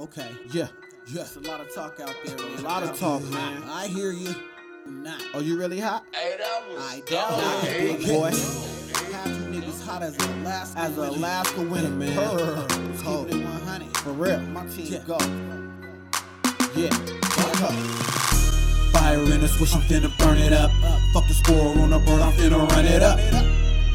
[0.00, 0.30] Okay.
[0.50, 0.68] Yeah,
[1.08, 1.24] yeah.
[1.24, 2.58] There's a lot of talk out there, man.
[2.58, 3.62] A lot of talk, man.
[3.66, 4.34] I hear you.
[4.86, 5.22] Not.
[5.34, 6.04] Oh, you really hot?
[6.14, 7.08] Hey, that was I dope.
[7.10, 8.30] doubt it, Big boy.
[8.30, 10.78] Half you niggas hot as Alaska.
[10.78, 12.16] As a Alaska winner, man.
[12.16, 12.66] Purr.
[13.02, 13.28] Cold.
[13.28, 13.96] Keep it 100.
[13.98, 14.40] For real.
[14.40, 14.98] My team Yeah.
[15.06, 15.18] go.
[16.74, 16.88] Yeah.
[17.28, 17.74] Fuck up.
[18.94, 20.70] Fire in the switch, I'm finna burn it up.
[21.12, 23.18] Fuck the score on the bird, I'm finna run it up.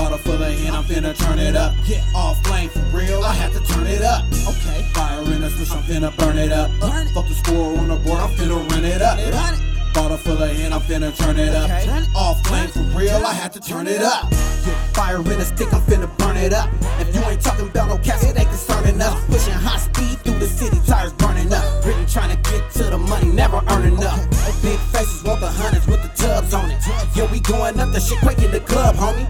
[0.00, 1.74] Bottle full of hand, I'm finna turn it up.
[1.84, 4.24] Yeah, all flame for real, I had to turn it up.
[4.48, 4.80] Okay.
[4.94, 6.70] Fire in the switch, I'm finna burn it up.
[6.80, 7.12] Burn it.
[7.12, 9.18] Fuck the score on the board, I'm finna run it up.
[9.18, 9.92] Run it.
[9.92, 11.68] Bottle full of hand, I'm finna turn it up.
[11.68, 11.84] Okay.
[11.84, 12.08] Turn it.
[12.16, 14.32] All flame for real, I had to turn it up.
[14.32, 16.70] Yeah, fire in a stick, I'm finna burn it up.
[16.98, 19.22] If you ain't talking about no cash, it ain't concerning us.
[19.26, 21.84] Pushing high speed through the city, tires burning up.
[21.84, 24.18] Really trying to get to the money, never earning up.
[24.62, 26.80] Big faces want the hundreds with the tubs on it.
[27.14, 29.28] Yeah, we going up, the shit quaking the club, homie.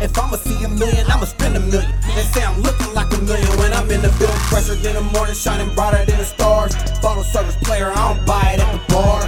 [0.00, 1.92] If I'ma see a million, I'ma spend a million.
[2.16, 4.44] They say I'm looking like a million when I'm in the building.
[4.48, 6.74] Fresher than the morning, shining brighter than the stars.
[7.00, 9.20] Bottle service player, I don't buy it at the bar.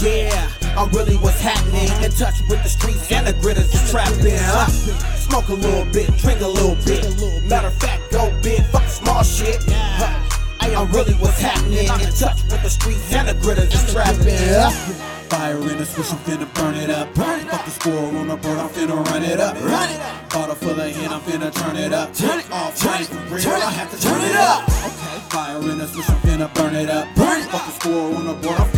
[0.00, 1.88] Yeah, I'm really what's happening.
[2.02, 4.40] In touch with the streets and the gritters is trapped in.
[4.40, 4.66] Huh?
[5.16, 7.04] Smoke a little bit, drink a little bit.
[7.44, 9.62] Matter of fact, go big, fuck small shit.
[9.68, 10.22] Huh.
[10.60, 11.90] I am really what's happening.
[11.90, 14.38] I'm in touch with the streets and the gritters is trapped in.
[14.40, 15.15] Huh?
[15.28, 17.12] Fire in the switch, I'm finna burn it up.
[17.14, 17.46] Burn it.
[17.48, 19.54] Fuck the score on the bird, I'm finna run it up.
[19.56, 20.30] Run it up.
[20.30, 22.14] Bottle full of hand, I'm finna turn it up.
[22.14, 23.42] Turn it off, turn it for real.
[23.42, 23.64] Turn it.
[23.64, 24.62] I have to turn it up.
[24.68, 25.20] Okay.
[25.30, 27.06] Fire in the switch, I'm finna burn it up.
[27.16, 27.48] Burn it.
[27.50, 28.75] Fuck the score on the board, I'm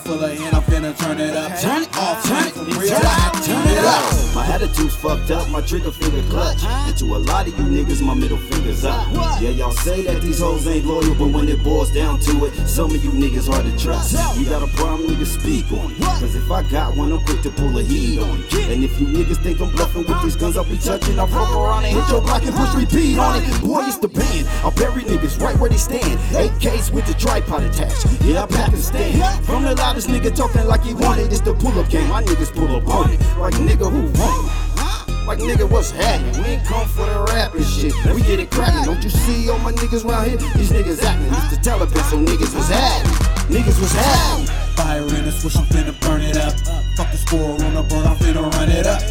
[0.00, 1.58] full of hand, I'm finna turn it up.
[1.60, 2.76] Turn it off, turn it for Turn it.
[2.78, 2.88] real.
[2.90, 4.34] Turn I have to turn it up.
[4.34, 6.62] My attitude's fucked up, my trigger finger clutch.
[6.64, 9.06] And to a lot of you niggas, my middle finger's up.
[9.40, 12.54] Yeah, y'all say that these hoes ain't loyal, but when it boils down to it,
[12.68, 14.12] some of you niggas hard to trust.
[14.38, 15.98] You got a problem, nigga, speak on it.
[16.00, 18.54] Cause if I got one, I'm quick to pull a heat on it.
[18.70, 21.18] And if you niggas think I'm bluffing with these guns, I'll be touching.
[21.18, 23.60] I'll roll around and hit your block and push repeat on it.
[23.62, 24.46] Boy, it's the band.
[24.64, 26.18] I'll bury niggas right where they stand.
[26.34, 28.06] AKs with the tripod attached.
[28.22, 29.42] Yeah, I'm Pakistan.
[29.42, 31.32] From the loudest nigga talking like he wanted.
[31.32, 32.08] It's the pull up game.
[32.08, 33.18] My niggas pull up on it.
[33.38, 35.26] Like nigga who want it.
[35.26, 36.32] Like nigga, what's happening?
[36.42, 37.92] We ain't come for the rap and shit.
[38.14, 38.84] We get it cracking.
[38.84, 40.36] Don't you see all my niggas round here?
[40.54, 41.26] These niggas acting.
[41.26, 43.16] It's the Taliban, so niggas was happening.
[43.50, 44.46] Niggas was happening.
[44.76, 46.54] Fire in the switch, I'm finna burn it up.
[46.96, 49.02] Fuck the score on the bird, I'm finna run it up.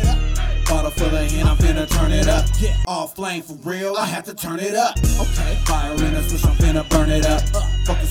[0.70, 2.46] Bottle full of hand, I'm finna turn it up.
[2.60, 4.98] Yeah, all flame for real, I have to turn it up.
[4.98, 7.42] Okay, fire in the switch, I'm finna burn it up.
[7.86, 8.08] Fuck the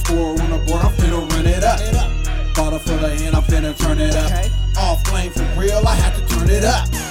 [3.98, 4.30] turn it up.
[4.30, 4.50] Okay.
[4.78, 7.07] All flame for real, I have to turn it up.